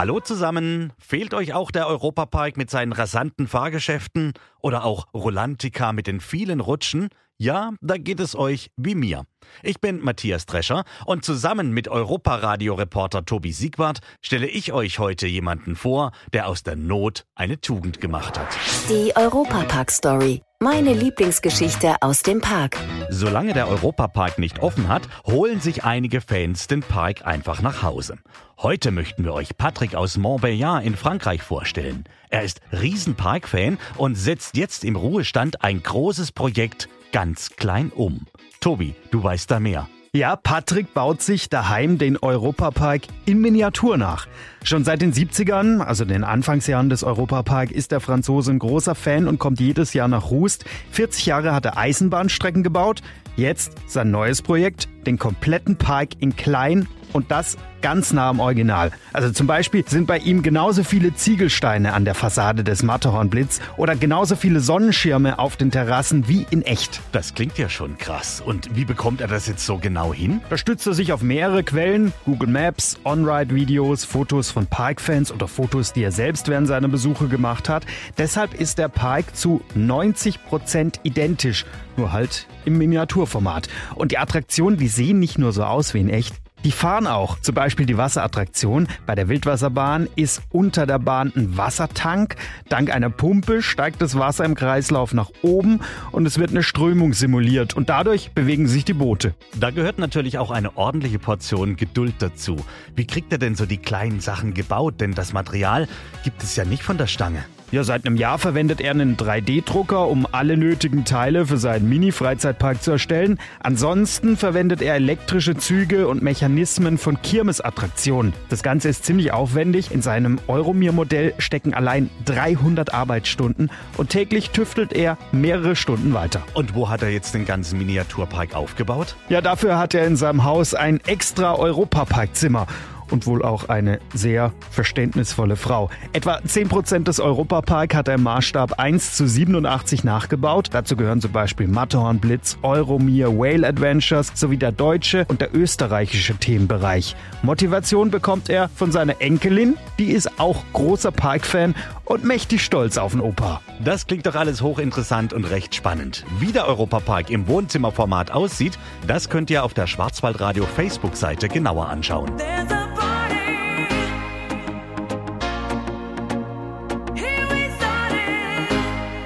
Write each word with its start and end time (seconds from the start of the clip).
Hallo 0.00 0.18
zusammen. 0.18 0.94
Fehlt 0.98 1.34
euch 1.34 1.52
auch 1.52 1.70
der 1.70 1.86
Europapark 1.86 2.56
mit 2.56 2.70
seinen 2.70 2.92
rasanten 2.94 3.46
Fahrgeschäften 3.46 4.32
oder 4.62 4.84
auch 4.84 5.06
Rolantica 5.14 5.92
mit 5.92 6.06
den 6.06 6.20
vielen 6.20 6.60
Rutschen? 6.60 7.08
Ja, 7.42 7.72
da 7.80 7.96
geht 7.96 8.20
es 8.20 8.36
euch 8.36 8.70
wie 8.76 8.94
mir. 8.94 9.24
Ich 9.62 9.80
bin 9.80 10.00
Matthias 10.00 10.44
Drescher 10.44 10.84
und 11.06 11.24
zusammen 11.24 11.72
mit 11.72 11.88
Europaradio-Reporter 11.88 13.24
Tobi 13.24 13.52
Siegwart 13.52 14.00
stelle 14.20 14.46
ich 14.46 14.74
euch 14.74 14.98
heute 14.98 15.26
jemanden 15.26 15.74
vor, 15.74 16.12
der 16.34 16.48
aus 16.48 16.62
der 16.62 16.76
Not 16.76 17.24
eine 17.34 17.58
Tugend 17.58 17.98
gemacht 17.98 18.38
hat. 18.38 18.48
Die 18.90 19.16
Europapark-Story. 19.16 20.42
Meine 20.62 20.92
Lieblingsgeschichte 20.92 21.94
aus 22.02 22.22
dem 22.22 22.42
Park. 22.42 22.76
Solange 23.08 23.54
der 23.54 23.68
Europapark 23.68 24.38
nicht 24.38 24.58
offen 24.58 24.88
hat, 24.88 25.08
holen 25.24 25.58
sich 25.62 25.84
einige 25.84 26.20
Fans 26.20 26.66
den 26.66 26.82
Park 26.82 27.26
einfach 27.26 27.62
nach 27.62 27.82
Hause. 27.82 28.18
Heute 28.58 28.90
möchten 28.90 29.24
wir 29.24 29.32
euch 29.32 29.56
Patrick 29.56 29.94
aus 29.94 30.18
Montbéliard 30.18 30.82
in 30.82 30.96
Frankreich 30.96 31.40
vorstellen. 31.40 32.04
Er 32.30 32.44
ist 32.44 32.60
Riesenpark-Fan 32.72 33.78
und 33.96 34.14
setzt 34.14 34.56
jetzt 34.56 34.84
im 34.84 34.94
Ruhestand 34.94 35.64
ein 35.64 35.82
großes 35.82 36.30
Projekt 36.30 36.88
ganz 37.10 37.50
klein 37.56 37.90
um. 37.92 38.26
Tobi, 38.60 38.94
du 39.10 39.22
weißt 39.22 39.50
da 39.50 39.58
mehr. 39.58 39.88
Ja, 40.12 40.36
Patrick 40.36 40.94
baut 40.94 41.22
sich 41.22 41.48
daheim 41.48 41.98
den 41.98 42.16
Europapark 42.16 43.02
in 43.26 43.40
Miniatur 43.40 43.96
nach. 43.96 44.26
Schon 44.62 44.84
seit 44.84 45.02
den 45.02 45.12
70ern, 45.12 45.80
also 45.80 46.04
den 46.04 46.24
Anfangsjahren 46.24 46.88
des 46.88 47.02
Europapark, 47.02 47.72
ist 47.72 47.90
der 47.90 48.00
Franzose 48.00 48.52
ein 48.52 48.58
großer 48.60 48.94
Fan 48.94 49.26
und 49.26 49.38
kommt 49.38 49.60
jedes 49.60 49.92
Jahr 49.92 50.08
nach 50.08 50.30
Rust. 50.30 50.64
40 50.92 51.26
Jahre 51.26 51.52
hat 51.52 51.64
er 51.64 51.78
Eisenbahnstrecken 51.78 52.62
gebaut. 52.62 53.02
Jetzt 53.36 53.72
sein 53.86 54.10
neues 54.10 54.42
Projekt, 54.42 54.88
den 55.06 55.18
kompletten 55.18 55.76
Park 55.76 56.10
in 56.20 56.34
klein 56.36 56.88
und 57.12 57.30
das 57.30 57.56
ganz 57.80 58.12
nah 58.12 58.28
am 58.28 58.40
Original. 58.40 58.90
Also 59.12 59.30
zum 59.30 59.46
Beispiel 59.46 59.86
sind 59.86 60.06
bei 60.06 60.18
ihm 60.18 60.42
genauso 60.42 60.84
viele 60.84 61.14
Ziegelsteine 61.14 61.92
an 61.92 62.04
der 62.04 62.14
Fassade 62.14 62.64
des 62.64 62.82
Matterhornblitz 62.82 63.60
oder 63.76 63.96
genauso 63.96 64.36
viele 64.36 64.60
Sonnenschirme 64.60 65.38
auf 65.38 65.56
den 65.56 65.70
Terrassen 65.70 66.28
wie 66.28 66.46
in 66.50 66.62
echt. 66.62 67.00
Das 67.12 67.34
klingt 67.34 67.58
ja 67.58 67.68
schon 67.68 67.98
krass. 67.98 68.42
Und 68.44 68.74
wie 68.76 68.84
bekommt 68.84 69.20
er 69.20 69.28
das 69.28 69.46
jetzt 69.46 69.64
so 69.64 69.78
genau 69.78 70.12
hin? 70.12 70.40
Da 70.50 70.56
stützt 70.56 70.86
er 70.86 70.94
sich 70.94 71.12
auf 71.12 71.22
mehrere 71.22 71.64
Quellen, 71.64 72.12
Google 72.24 72.50
Maps, 72.50 72.98
On-Ride-Videos, 73.04 74.04
Fotos 74.04 74.50
von 74.50 74.66
Parkfans 74.66 75.32
oder 75.32 75.48
Fotos, 75.48 75.92
die 75.92 76.02
er 76.02 76.12
selbst 76.12 76.48
während 76.48 76.68
seiner 76.68 76.88
Besuche 76.88 77.28
gemacht 77.28 77.68
hat. 77.68 77.86
Deshalb 78.18 78.54
ist 78.54 78.78
der 78.78 78.88
Park 78.88 79.36
zu 79.36 79.62
90 79.74 80.44
Prozent 80.44 81.00
identisch, 81.02 81.64
nur 81.96 82.12
halt 82.12 82.46
im 82.64 82.78
Miniaturformat. 82.78 83.68
Und 83.94 84.12
die 84.12 84.18
Attraktionen, 84.18 84.78
die 84.78 84.88
sehen 84.88 85.18
nicht 85.18 85.38
nur 85.38 85.52
so 85.52 85.64
aus 85.64 85.94
wie 85.94 86.00
in 86.00 86.08
echt, 86.08 86.34
die 86.64 86.72
fahren 86.72 87.06
auch. 87.06 87.40
Zum 87.40 87.54
Beispiel 87.54 87.86
die 87.86 87.96
Wasserattraktion. 87.96 88.88
Bei 89.06 89.14
der 89.14 89.28
Wildwasserbahn 89.28 90.08
ist 90.16 90.42
unter 90.50 90.86
der 90.86 90.98
Bahn 90.98 91.32
ein 91.34 91.56
Wassertank. 91.56 92.36
Dank 92.68 92.90
einer 92.90 93.10
Pumpe 93.10 93.62
steigt 93.62 94.02
das 94.02 94.18
Wasser 94.18 94.44
im 94.44 94.54
Kreislauf 94.54 95.14
nach 95.14 95.30
oben 95.42 95.80
und 96.12 96.26
es 96.26 96.38
wird 96.38 96.50
eine 96.50 96.62
Strömung 96.62 97.12
simuliert 97.12 97.74
und 97.74 97.88
dadurch 97.88 98.32
bewegen 98.32 98.66
sich 98.66 98.84
die 98.84 98.94
Boote. 98.94 99.34
Da 99.56 99.70
gehört 99.70 99.98
natürlich 99.98 100.38
auch 100.38 100.50
eine 100.50 100.76
ordentliche 100.76 101.18
Portion 101.18 101.76
Geduld 101.76 102.14
dazu. 102.18 102.56
Wie 102.94 103.06
kriegt 103.06 103.32
er 103.32 103.38
denn 103.38 103.54
so 103.54 103.66
die 103.66 103.78
kleinen 103.78 104.20
Sachen 104.20 104.54
gebaut? 104.54 105.00
Denn 105.00 105.14
das 105.14 105.32
Material 105.32 105.88
gibt 106.24 106.42
es 106.42 106.56
ja 106.56 106.64
nicht 106.64 106.82
von 106.82 106.98
der 106.98 107.06
Stange. 107.06 107.44
Ja, 107.72 107.84
seit 107.84 108.04
einem 108.04 108.16
Jahr 108.16 108.40
verwendet 108.40 108.80
er 108.80 108.90
einen 108.90 109.16
3D-Drucker, 109.16 110.08
um 110.08 110.26
alle 110.32 110.56
nötigen 110.56 111.04
Teile 111.04 111.46
für 111.46 111.56
seinen 111.56 111.88
Mini-Freizeitpark 111.88 112.82
zu 112.82 112.90
erstellen. 112.90 113.38
Ansonsten 113.60 114.36
verwendet 114.36 114.82
er 114.82 114.96
elektrische 114.96 115.56
Züge 115.56 116.08
und 116.08 116.20
Mechanismen 116.20 116.98
von 116.98 117.22
Kirmesattraktionen. 117.22 118.32
Das 118.48 118.64
Ganze 118.64 118.88
ist 118.88 119.04
ziemlich 119.04 119.32
aufwendig. 119.32 119.92
In 119.92 120.02
seinem 120.02 120.40
Euromir-Modell 120.48 121.34
stecken 121.38 121.72
allein 121.72 122.10
300 122.24 122.92
Arbeitsstunden 122.92 123.70
und 123.96 124.10
täglich 124.10 124.50
tüftelt 124.50 124.92
er 124.92 125.16
mehrere 125.30 125.76
Stunden 125.76 126.12
weiter. 126.12 126.42
Und 126.54 126.74
wo 126.74 126.88
hat 126.88 127.02
er 127.02 127.10
jetzt 127.10 127.34
den 127.34 127.44
ganzen 127.44 127.78
Miniaturpark 127.78 128.56
aufgebaut? 128.56 129.14
Ja, 129.28 129.40
dafür 129.42 129.78
hat 129.78 129.94
er 129.94 130.08
in 130.08 130.16
seinem 130.16 130.42
Haus 130.42 130.74
ein 130.74 130.98
extra 131.06 131.54
Europaparkzimmer 131.54 132.66
und 133.10 133.26
wohl 133.26 133.42
auch 133.42 133.68
eine 133.68 134.00
sehr 134.14 134.52
verständnisvolle 134.70 135.56
Frau. 135.56 135.90
Etwa 136.12 136.36
10% 136.38 137.04
des 137.04 137.20
Europapark 137.20 137.94
hat 137.94 138.08
er 138.08 138.14
im 138.14 138.22
Maßstab 138.22 138.78
1 138.78 139.14
zu 139.16 139.26
87 139.26 140.04
nachgebaut. 140.04 140.68
Dazu 140.72 140.96
gehören 140.96 141.20
zum 141.20 141.32
Beispiel 141.32 141.68
Matterhorn 141.68 142.18
Blitz, 142.18 142.58
Euromir, 142.62 143.36
Whale 143.36 143.66
Adventures 143.66 144.32
sowie 144.34 144.56
der 144.56 144.72
deutsche 144.72 145.24
und 145.28 145.40
der 145.40 145.54
österreichische 145.54 146.36
Themenbereich. 146.36 147.16
Motivation 147.42 148.10
bekommt 148.10 148.48
er 148.48 148.68
von 148.68 148.92
seiner 148.92 149.20
Enkelin, 149.20 149.76
die 149.98 150.10
ist 150.12 150.38
auch 150.38 150.64
großer 150.72 151.12
Parkfan 151.12 151.74
und 152.04 152.24
mächtig 152.24 152.64
stolz 152.64 152.98
auf 152.98 153.12
den 153.12 153.20
Opa. 153.20 153.60
Das 153.82 154.06
klingt 154.06 154.26
doch 154.26 154.34
alles 154.34 154.62
hochinteressant 154.62 155.32
und 155.32 155.44
recht 155.44 155.74
spannend. 155.74 156.24
Wie 156.38 156.52
der 156.52 156.66
Europapark 156.66 157.30
im 157.30 157.46
Wohnzimmerformat 157.46 158.30
aussieht, 158.32 158.78
das 159.06 159.28
könnt 159.28 159.50
ihr 159.50 159.64
auf 159.64 159.74
der 159.74 159.86
Schwarzwaldradio 159.86 160.64
Facebook-Seite 160.64 161.48
genauer 161.48 161.88
anschauen. 161.88 162.30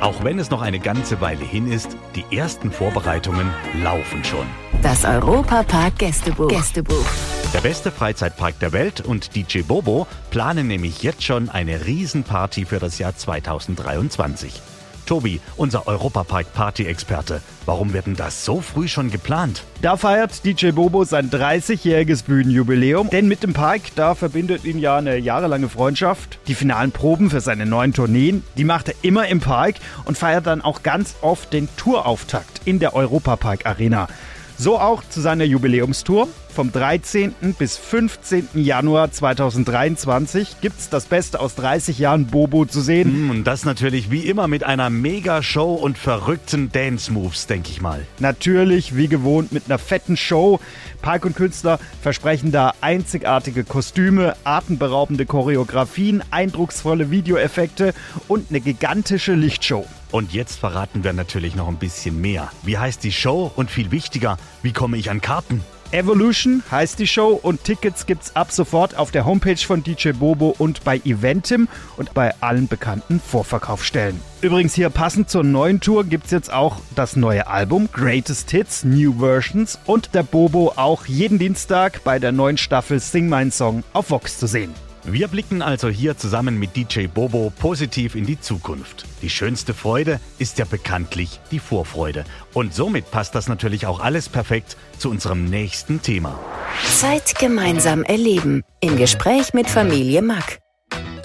Auch 0.04 0.22
wenn 0.22 0.38
es 0.38 0.50
noch 0.50 0.60
eine 0.60 0.80
ganze 0.80 1.22
Weile 1.22 1.46
hin 1.46 1.72
ist, 1.72 1.96
die 2.14 2.36
ersten 2.36 2.70
Vorbereitungen 2.70 3.50
laufen 3.82 4.22
schon. 4.22 4.46
Das 4.82 5.02
Europapark 5.06 5.98
Gästebuch. 5.98 6.48
Gästebuch. 6.48 7.06
Der 7.54 7.62
beste 7.62 7.90
Freizeitpark 7.90 8.58
der 8.58 8.72
Welt 8.72 9.00
und 9.00 9.34
DJ 9.34 9.62
Bobo 9.62 10.06
planen 10.28 10.66
nämlich 10.66 11.02
jetzt 11.02 11.24
schon 11.24 11.48
eine 11.48 11.86
Riesenparty 11.86 12.66
für 12.66 12.80
das 12.80 12.98
Jahr 12.98 13.16
2023. 13.16 14.60
Tobi, 15.04 15.40
unser 15.56 15.86
Europapark-Party-Experte. 15.86 17.40
Warum 17.66 17.92
wird 17.92 18.06
denn 18.06 18.16
das 18.16 18.44
so 18.44 18.60
früh 18.60 18.88
schon 18.88 19.10
geplant? 19.10 19.64
Da 19.80 19.96
feiert 19.96 20.44
DJ 20.44 20.70
Bobo 20.70 21.04
sein 21.04 21.30
30-jähriges 21.30 22.24
Bühnenjubiläum. 22.24 23.10
Denn 23.10 23.28
mit 23.28 23.42
dem 23.42 23.52
Park, 23.52 23.82
da 23.96 24.14
verbindet 24.14 24.64
ihn 24.64 24.78
ja 24.78 24.96
eine 24.96 25.16
jahrelange 25.16 25.68
Freundschaft. 25.68 26.38
Die 26.46 26.54
finalen 26.54 26.92
Proben 26.92 27.30
für 27.30 27.40
seine 27.40 27.66
neuen 27.66 27.92
Tourneen, 27.92 28.42
die 28.56 28.64
macht 28.64 28.88
er 28.88 28.94
immer 29.02 29.28
im 29.28 29.40
Park 29.40 29.76
und 30.04 30.18
feiert 30.18 30.46
dann 30.46 30.60
auch 30.60 30.82
ganz 30.82 31.14
oft 31.20 31.52
den 31.52 31.68
Tourauftakt 31.76 32.62
in 32.64 32.78
der 32.78 32.94
Europapark 32.94 33.66
Arena. 33.66 34.08
So 34.56 34.78
auch 34.78 35.02
zu 35.08 35.20
seiner 35.20 35.44
Jubiläumstour. 35.44 36.28
Vom 36.54 36.70
13. 36.70 37.34
bis 37.58 37.76
15. 37.76 38.50
Januar 38.54 39.10
2023 39.10 40.60
gibt's 40.60 40.88
das 40.88 41.06
Beste 41.06 41.40
aus 41.40 41.56
30 41.56 41.98
Jahren 41.98 42.26
Bobo 42.26 42.64
zu 42.64 42.80
sehen. 42.80 43.26
Mm, 43.26 43.30
und 43.30 43.44
das 43.44 43.64
natürlich 43.64 44.12
wie 44.12 44.20
immer 44.20 44.46
mit 44.46 44.62
einer 44.62 44.88
Mega-Show 44.88 45.74
und 45.74 45.98
verrückten 45.98 46.70
Dance-Moves, 46.70 47.48
denke 47.48 47.70
ich 47.70 47.80
mal. 47.80 48.06
Natürlich, 48.20 48.94
wie 48.94 49.08
gewohnt, 49.08 49.50
mit 49.50 49.64
einer 49.66 49.78
fetten 49.78 50.16
Show. 50.16 50.60
Park 51.02 51.24
und 51.24 51.34
Künstler 51.34 51.80
versprechen 52.00 52.52
da 52.52 52.72
einzigartige 52.80 53.64
Kostüme, 53.64 54.36
atemberaubende 54.44 55.26
Choreografien, 55.26 56.22
eindrucksvolle 56.30 57.10
Videoeffekte 57.10 57.94
und 58.28 58.50
eine 58.50 58.60
gigantische 58.60 59.34
Lichtshow. 59.34 59.84
Und 60.14 60.32
jetzt 60.32 60.60
verraten 60.60 61.02
wir 61.02 61.12
natürlich 61.12 61.56
noch 61.56 61.66
ein 61.66 61.78
bisschen 61.78 62.20
mehr. 62.20 62.48
Wie 62.62 62.78
heißt 62.78 63.02
die 63.02 63.10
Show 63.10 63.50
und 63.56 63.68
viel 63.68 63.90
wichtiger, 63.90 64.36
wie 64.62 64.72
komme 64.72 64.96
ich 64.96 65.10
an 65.10 65.20
Karten? 65.20 65.60
Evolution 65.90 66.62
heißt 66.70 67.00
die 67.00 67.08
Show 67.08 67.30
und 67.42 67.64
Tickets 67.64 68.06
gibt's 68.06 68.36
ab 68.36 68.52
sofort 68.52 68.96
auf 68.96 69.10
der 69.10 69.24
Homepage 69.24 69.56
von 69.56 69.82
DJ 69.82 70.10
Bobo 70.12 70.54
und 70.56 70.84
bei 70.84 70.98
Eventim 70.98 71.66
und 71.96 72.14
bei 72.14 72.32
allen 72.40 72.68
bekannten 72.68 73.18
Vorverkaufsstellen. 73.18 74.20
Übrigens 74.40 74.74
hier 74.74 74.88
passend 74.88 75.30
zur 75.30 75.42
neuen 75.42 75.80
Tour 75.80 76.04
gibt's 76.04 76.30
jetzt 76.30 76.52
auch 76.52 76.76
das 76.94 77.16
neue 77.16 77.48
Album 77.48 77.88
Greatest 77.92 78.52
Hits, 78.52 78.84
New 78.84 79.18
Versions 79.18 79.80
und 79.84 80.14
der 80.14 80.22
Bobo 80.22 80.74
auch 80.76 81.06
jeden 81.06 81.40
Dienstag 81.40 82.04
bei 82.04 82.20
der 82.20 82.30
neuen 82.30 82.56
Staffel 82.56 83.00
Sing 83.00 83.28
Mein 83.28 83.50
Song 83.50 83.82
auf 83.92 84.10
Vox 84.10 84.38
zu 84.38 84.46
sehen. 84.46 84.72
Wir 85.06 85.28
blicken 85.28 85.60
also 85.60 85.88
hier 85.88 86.16
zusammen 86.16 86.58
mit 86.58 86.76
DJ 86.76 87.08
Bobo 87.08 87.52
positiv 87.58 88.14
in 88.14 88.24
die 88.24 88.40
Zukunft. 88.40 89.04
Die 89.20 89.28
schönste 89.28 89.74
Freude 89.74 90.18
ist 90.38 90.58
ja 90.58 90.64
bekanntlich 90.64 91.40
die 91.50 91.58
Vorfreude. 91.58 92.24
Und 92.54 92.72
somit 92.72 93.10
passt 93.10 93.34
das 93.34 93.46
natürlich 93.46 93.86
auch 93.86 94.00
alles 94.00 94.30
perfekt 94.30 94.78
zu 94.96 95.10
unserem 95.10 95.44
nächsten 95.44 96.00
Thema. 96.00 96.38
Zeit 96.86 97.38
gemeinsam 97.38 98.02
erleben. 98.02 98.62
Im 98.80 98.96
Gespräch 98.96 99.52
mit 99.52 99.68
Familie 99.68 100.22
Mack. 100.22 100.60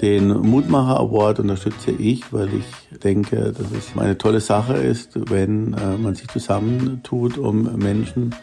Den 0.02 0.28
Mutmacher 0.28 1.00
Award 1.00 1.40
unterstütze 1.40 1.90
ich, 1.90 2.30
weil 2.34 2.50
ich 2.52 2.98
denke, 3.00 3.52
dass 3.52 3.70
es 3.72 3.98
eine 3.98 4.18
tolle 4.18 4.40
Sache 4.40 4.74
ist, 4.74 5.12
wenn 5.30 5.72
äh, 5.72 5.96
man 5.96 6.14
sich 6.14 6.28
zusammentut, 6.28 7.38
um 7.38 7.76
Menschen 7.78 8.34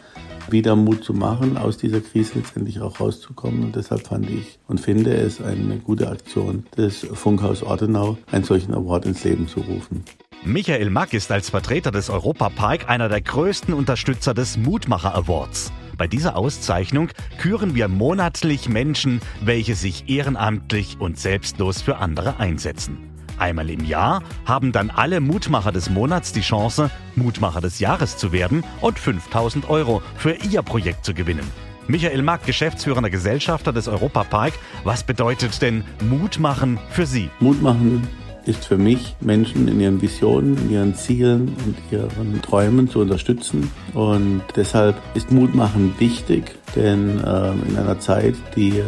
wieder 0.52 0.76
Mut 0.76 1.04
zu 1.04 1.14
machen, 1.14 1.56
aus 1.56 1.76
dieser 1.76 2.00
Krise 2.00 2.32
letztendlich 2.36 2.80
auch 2.80 3.00
rauszukommen. 3.00 3.64
Und 3.64 3.76
deshalb 3.76 4.06
fand 4.06 4.28
ich 4.30 4.58
und 4.66 4.80
finde 4.80 5.14
es 5.14 5.40
eine 5.40 5.78
gute 5.78 6.08
Aktion 6.08 6.66
des 6.76 7.06
Funkhaus 7.12 7.62
Ortenau, 7.62 8.18
einen 8.30 8.44
solchen 8.44 8.74
Award 8.74 9.06
ins 9.06 9.24
Leben 9.24 9.48
zu 9.48 9.60
rufen. 9.60 10.04
Michael 10.44 10.90
Mack 10.90 11.14
ist 11.14 11.32
als 11.32 11.50
Vertreter 11.50 11.90
des 11.90 12.10
Europapark 12.10 12.88
einer 12.88 13.08
der 13.08 13.20
größten 13.20 13.74
Unterstützer 13.74 14.34
des 14.34 14.56
Mutmacher 14.56 15.14
Awards. 15.14 15.72
Bei 15.96 16.06
dieser 16.06 16.36
Auszeichnung 16.36 17.08
küren 17.38 17.74
wir 17.74 17.88
monatlich 17.88 18.68
Menschen, 18.68 19.20
welche 19.40 19.74
sich 19.74 20.08
ehrenamtlich 20.08 20.96
und 21.00 21.18
selbstlos 21.18 21.82
für 21.82 21.96
andere 21.96 22.38
einsetzen. 22.38 23.17
Einmal 23.38 23.70
im 23.70 23.84
Jahr 23.84 24.22
haben 24.44 24.72
dann 24.72 24.90
alle 24.90 25.20
Mutmacher 25.20 25.72
des 25.72 25.90
Monats 25.90 26.32
die 26.32 26.40
Chance, 26.40 26.90
Mutmacher 27.16 27.60
des 27.60 27.78
Jahres 27.78 28.16
zu 28.16 28.32
werden 28.32 28.64
und 28.80 28.98
5000 28.98 29.68
Euro 29.68 30.02
für 30.16 30.32
ihr 30.32 30.62
Projekt 30.62 31.04
zu 31.04 31.14
gewinnen. 31.14 31.48
Michael 31.86 32.22
Mack, 32.22 32.44
geschäftsführender 32.44 33.08
Gesellschafter 33.08 33.72
des 33.72 33.88
Europapark, 33.88 34.52
was 34.84 35.04
bedeutet 35.04 35.62
denn 35.62 35.84
Mut 36.08 36.38
machen 36.38 36.78
für 36.90 37.06
Sie? 37.06 37.30
Mut 37.40 37.62
machen 37.62 38.06
ist 38.48 38.64
für 38.64 38.78
mich, 38.78 39.14
Menschen 39.20 39.68
in 39.68 39.78
ihren 39.78 40.02
Visionen, 40.02 40.56
in 40.56 40.70
ihren 40.70 40.94
Zielen 40.94 41.54
und 41.64 41.76
ihren 41.90 42.40
Träumen 42.42 42.88
zu 42.88 43.00
unterstützen. 43.00 43.70
Und 43.92 44.42
deshalb 44.56 44.96
ist 45.14 45.30
Mutmachen 45.30 45.94
wichtig, 45.98 46.56
denn 46.74 47.18
äh, 47.22 47.52
in 47.68 47.76
einer 47.76 48.00
Zeit, 48.00 48.34
die 48.56 48.82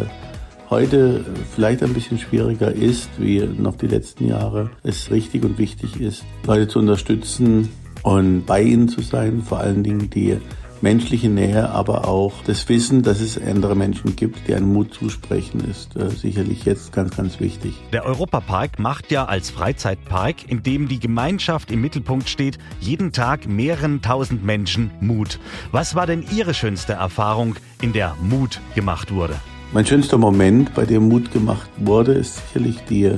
heute 0.71 1.25
vielleicht 1.55 1.83
ein 1.83 1.93
bisschen 1.93 2.19
schwieriger 2.19 2.73
ist, 2.73 3.11
wie 3.19 3.41
noch 3.41 3.77
die 3.77 3.89
letzten 3.89 4.27
Jahre, 4.27 4.71
es 4.83 5.11
richtig 5.11 5.45
und 5.45 5.59
wichtig 5.59 6.01
ist, 6.01 6.25
Leute 6.47 6.69
zu 6.69 6.79
unterstützen 6.79 7.69
und 8.03 8.47
bei 8.47 8.63
ihnen 8.63 8.89
zu 8.89 9.03
sein, 9.03 9.43
vor 9.43 9.59
allen 9.59 9.83
Dingen 9.83 10.09
die 10.09 10.39
menschliche 10.83 11.29
Nähe, 11.29 11.71
aber 11.71 12.09
auch 12.09 12.33
das 12.47 12.69
Wissen, 12.69 13.03
dass 13.03 13.21
es 13.21 13.37
andere 13.41 13.75
Menschen 13.75 14.17
gibt, 14.17 14.49
die 14.49 14.55
einen 14.55 14.73
Mut 14.73 14.95
zusprechen, 14.95 15.61
ist 15.69 15.97
äh, 15.97 16.09
sicherlich 16.09 16.65
jetzt 16.65 16.93
ganz, 16.93 17.17
ganz 17.17 17.41
wichtig. 17.41 17.75
Der 17.93 18.07
Europapark 18.07 18.79
macht 18.79 19.11
ja 19.11 19.27
als 19.27 19.51
Freizeitpark, 19.51 20.49
in 20.49 20.63
dem 20.63 20.89
die 20.89 20.99
Gemeinschaft 20.99 21.71
im 21.71 21.83
Mittelpunkt 21.83 22.29
steht, 22.29 22.59
jeden 22.81 23.13
Tag 23.13 23.47
mehreren 23.47 24.01
tausend 24.01 24.45
Menschen 24.45 24.91
Mut. 25.01 25.39
Was 25.71 25.95
war 25.95 26.07
denn 26.07 26.25
Ihre 26.35 26.55
schönste 26.55 26.95
Erfahrung, 26.95 27.57
in 27.83 27.93
der 27.93 28.17
Mut 28.23 28.61
gemacht 28.75 29.13
wurde? 29.13 29.35
Mein 29.73 29.87
schönster 29.87 30.19
Moment, 30.19 30.75
bei 30.75 30.85
dem 30.85 31.09
Mut 31.09 31.31
gemacht 31.31 31.71
wurde, 31.77 32.13
ist 32.15 32.39
sicherlich 32.49 32.81
die 32.91 33.13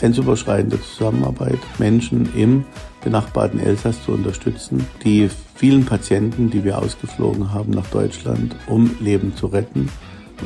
grenzüberschreitende 0.00 0.80
Zusammenarbeit, 0.80 1.60
Menschen 1.78 2.28
im 2.34 2.64
benachbarten 3.04 3.60
Elsass 3.60 4.02
zu 4.04 4.10
unterstützen, 4.10 4.84
die 5.04 5.30
vielen 5.54 5.84
Patienten, 5.84 6.50
die 6.50 6.64
wir 6.64 6.78
ausgeflogen 6.78 7.52
haben 7.52 7.70
nach 7.70 7.86
Deutschland, 7.86 8.56
um 8.66 8.90
Leben 8.98 9.36
zu 9.36 9.46
retten. 9.46 9.88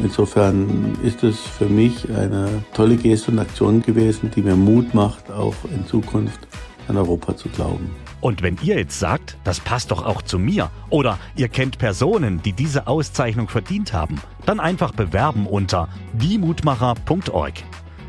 Insofern 0.03 0.99
ist 1.03 1.25
es 1.25 1.41
für 1.41 1.71
mich 1.71 2.07
eine 2.11 2.49
tolle 2.75 2.97
Geste 2.97 3.31
und 3.31 3.39
Aktion 3.39 3.81
gewesen, 3.81 4.31
die 4.37 4.43
mir 4.43 4.57
Mut 4.57 4.93
macht, 4.93 5.31
auch 5.31 5.55
in 5.75 5.87
Zukunft 5.87 6.41
an 6.87 6.99
Europa 6.99 7.35
zu 7.35 7.49
glauben. 7.49 7.91
Und 8.21 8.43
wenn 8.43 8.59
ihr 8.63 8.79
jetzt 8.79 8.99
sagt, 8.99 9.37
das 9.45 9.61
passt 9.61 9.91
doch 9.91 10.05
auch 10.05 10.23
zu 10.23 10.39
mir, 10.39 10.71
oder 10.91 11.19
ihr 11.37 11.49
kennt 11.49 11.79
Personen, 11.79 12.43
die 12.43 12.53
diese 12.53 12.87
Auszeichnung 12.87 13.49
verdient 13.49 13.93
haben, 13.93 14.21
dann 14.47 14.61
einfach 14.61 14.93
bewerben 14.93 15.47
unter 15.47 15.89
diemutmacher.org. 16.15 17.55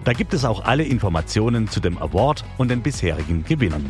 Da 0.04 0.13
gibt 0.13 0.33
es 0.33 0.45
auch 0.45 0.63
alle 0.63 0.83
Informationen 0.83 1.68
zu 1.68 1.80
dem 1.80 1.98
Award 1.98 2.45
und 2.57 2.69
den 2.69 2.81
bisherigen 2.81 3.44
Gewinnern. 3.44 3.89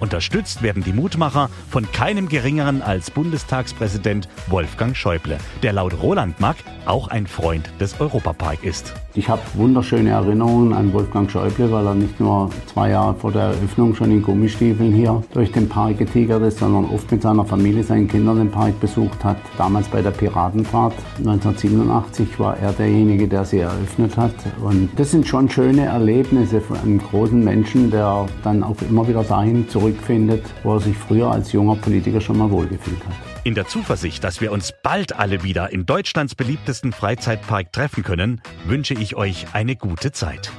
Unterstützt 0.00 0.62
werden 0.62 0.82
die 0.84 0.92
Mutmacher 0.92 1.48
von 1.70 1.90
keinem 1.92 2.28
geringeren 2.28 2.82
als 2.82 3.10
Bundestagspräsident 3.10 4.28
Wolfgang 4.48 4.96
Schäuble, 4.96 5.38
der 5.62 5.72
laut 5.72 6.00
Roland 6.02 6.38
Mack 6.40 6.56
auch 6.86 7.08
ein 7.08 7.26
Freund 7.26 7.70
des 7.80 8.00
Europapark 8.00 8.62
ist. 8.64 8.94
Ich 9.14 9.28
habe 9.30 9.40
wunderschöne 9.54 10.10
Erinnerungen 10.10 10.74
an 10.74 10.92
Wolfgang 10.92 11.30
Schäuble, 11.30 11.72
weil 11.72 11.86
er 11.86 11.94
nicht 11.94 12.20
nur 12.20 12.50
zwei 12.66 12.90
Jahre 12.90 13.14
vor 13.14 13.32
der 13.32 13.44
Eröffnung 13.44 13.94
schon 13.94 14.10
in 14.10 14.22
Gummistiefeln 14.22 14.92
hier 14.92 15.22
durch 15.32 15.50
den 15.52 15.68
Park 15.68 15.98
getigert 15.98 16.42
ist, 16.42 16.58
sondern 16.58 16.84
oft 16.84 17.10
mit 17.10 17.22
seiner 17.22 17.44
Familie, 17.44 17.82
seinen 17.82 18.08
Kindern 18.08 18.36
den 18.36 18.50
Park 18.50 18.78
besucht 18.78 19.24
hat. 19.24 19.38
Damals 19.56 19.88
bei 19.88 20.02
der 20.02 20.10
Piratenfahrt 20.10 20.94
1987 21.18 22.38
war 22.38 22.58
er 22.58 22.72
derjenige, 22.72 23.26
der 23.26 23.46
sie 23.46 23.60
eröffnet 23.60 24.16
hat. 24.18 24.34
Und 24.62 24.90
das 24.96 25.10
sind 25.10 25.26
schon 25.26 25.48
schöne 25.48 25.86
Erlebnisse 25.86 26.60
von 26.60 26.76
einem 26.76 26.98
großen 26.98 27.42
Menschen, 27.42 27.90
der 27.90 28.26
dann 28.44 28.62
auch 28.62 28.76
immer 28.88 29.08
wieder 29.08 29.24
dahin 29.24 29.66
zurückfindet, 29.86 30.44
wo 30.62 30.74
er 30.74 30.80
sich 30.80 30.96
früher 30.96 31.30
als 31.30 31.52
junger 31.52 31.76
Politiker 31.76 32.20
schon 32.20 32.38
mal 32.38 32.50
wohlgefühlt 32.50 32.98
hat. 33.06 33.14
In 33.44 33.54
der 33.54 33.68
Zuversicht, 33.68 34.24
dass 34.24 34.40
wir 34.40 34.50
uns 34.50 34.72
bald 34.82 35.16
alle 35.16 35.44
wieder 35.44 35.72
in 35.72 35.86
Deutschlands 35.86 36.34
beliebtesten 36.34 36.92
Freizeitpark 36.92 37.72
treffen 37.72 38.02
können, 38.02 38.40
wünsche 38.66 38.94
ich 38.94 39.14
euch 39.14 39.46
eine 39.52 39.76
gute 39.76 40.10
Zeit. 40.10 40.50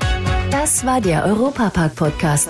Das 0.51 0.85
war 0.85 1.01
der 1.01 1.25
Europapark-Podcast. 1.25 2.49